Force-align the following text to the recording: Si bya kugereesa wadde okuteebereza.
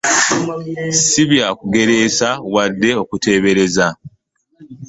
Si 1.07 1.21
bya 1.29 1.47
kugereesa 1.59 2.29
wadde 2.53 2.89
okuteebereza. 3.01 3.87